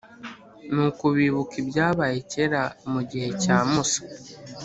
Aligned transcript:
nuko 0.73 1.03
bibuka 1.17 1.53
ibyabaye 1.61 2.17
kera 2.31 2.61
mu 2.91 3.01
gihe 3.09 3.27
cya 3.43 3.57
musa: 3.69 3.99